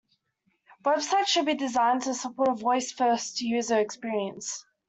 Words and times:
Websites 0.83 1.27
should 1.27 1.45
be 1.45 1.53
designed 1.53 2.01
to 2.01 2.15
support 2.15 2.49
a 2.49 2.55
voice 2.55 2.91
first 2.91 3.39
user 3.39 3.77
experience. 3.79 4.65